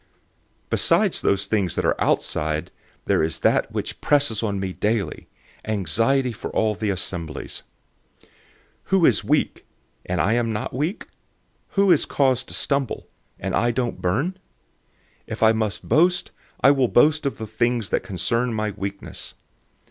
[0.01, 0.07] 011:028
[0.71, 2.71] Besides those things that are outside,
[3.05, 5.27] there is that which presses on me daily,
[5.65, 7.61] anxiety for all the assemblies.
[8.23, 8.29] 011:029
[8.85, 9.65] Who is weak,
[10.07, 11.05] and I am not weak?
[11.73, 13.09] Who is caused to stumble,
[13.39, 14.39] and I don't burn with
[15.27, 15.27] indignation?
[15.27, 16.31] 011:030 If I must boast,
[16.61, 19.35] I will boast of the things that concern my weakness.